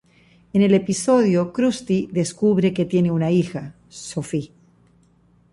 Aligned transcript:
En 0.53 0.63
el 0.63 0.73
episodio, 0.73 1.53
Krusty 1.53 2.09
descubre 2.11 2.73
que 2.73 2.85
tiene 2.87 3.11
una 3.11 3.29
hija, 3.29 3.75
Sophie. 3.87 4.51